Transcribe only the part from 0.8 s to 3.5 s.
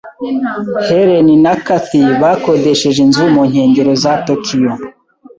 Helen na Kathy bakodesheje inzu mu